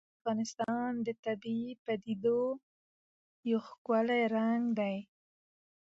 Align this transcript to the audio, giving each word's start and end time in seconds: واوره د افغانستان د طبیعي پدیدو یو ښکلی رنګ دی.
واوره 0.03 0.11
د 0.11 0.13
افغانستان 0.21 0.91
د 1.05 1.09
طبیعي 1.25 1.71
پدیدو 1.85 2.41
یو 3.49 3.59
ښکلی 3.67 4.21
رنګ 4.35 4.63
دی. 4.79 4.97